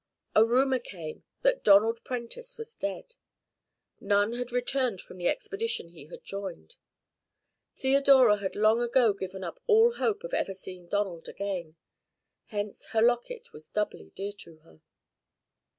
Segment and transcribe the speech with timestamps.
[0.35, 3.13] A rumour came that Donald Prentice was dead.
[3.99, 6.75] None had returned from the expedition he had joined.
[7.75, 11.75] Theodora had long ago given up all hope of ever seeing Donald again.
[12.45, 14.81] Hence her locket was doubly dear to her.